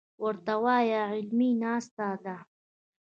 ورته 0.23 0.53
وايه 0.63 1.01
علمي 1.11 1.49
ناسته 1.61 2.07
ده. 2.23 2.37